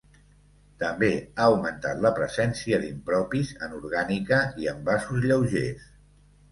[0.83, 5.91] També ha augmentat la presència d’impropis en orgànica i envasos lleugers.